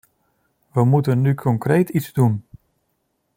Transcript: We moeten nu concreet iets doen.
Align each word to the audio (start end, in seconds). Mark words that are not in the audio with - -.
We 0.71 0.83
moeten 0.83 1.21
nu 1.21 1.33
concreet 1.33 1.89
iets 1.89 2.13
doen. 2.13 2.45